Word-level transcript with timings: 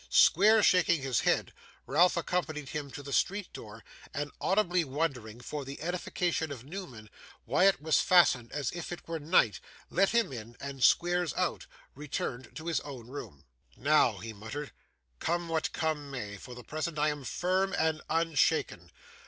Squeers 0.09 0.65
shaking 0.65 1.03
his 1.03 1.19
head, 1.19 1.53
Ralph 1.85 2.17
accompanied 2.17 2.69
him 2.69 2.89
to 2.89 3.03
the 3.03 3.11
streetdoor, 3.13 3.83
and 4.15 4.31
audibly 4.41 4.83
wondering, 4.83 5.41
for 5.41 5.63
the 5.63 5.79
edification 5.79 6.51
of 6.51 6.63
Newman, 6.63 7.07
why 7.45 7.65
it 7.65 7.79
was 7.79 8.01
fastened 8.01 8.51
as 8.51 8.71
if 8.71 8.91
it 8.91 9.07
were 9.07 9.19
night, 9.19 9.59
let 9.91 10.09
him 10.09 10.33
in 10.33 10.57
and 10.59 10.83
Squeers 10.83 11.35
out, 11.35 11.67
and 11.69 11.85
returned 11.93 12.55
to 12.55 12.65
his 12.65 12.79
own 12.79 13.09
room. 13.09 13.45
'Now!' 13.77 14.17
he 14.17 14.33
muttered, 14.33 14.71
'come 15.19 15.47
what 15.47 15.71
come 15.71 16.09
may, 16.09 16.35
for 16.35 16.55
the 16.55 16.63
present 16.63 16.97
I 16.97 17.09
am 17.09 17.23
firm 17.23 17.71
and 17.77 18.01
unshaken. 18.09 18.89